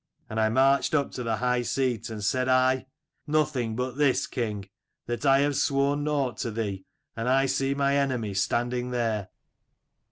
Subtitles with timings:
[0.31, 2.87] "And I marched up to the high seat, and said I,
[3.27, 4.67] 'Nothing but this, king;
[5.05, 6.85] that I have sworn nought to thee:
[7.15, 9.29] and I see my enemy standing there.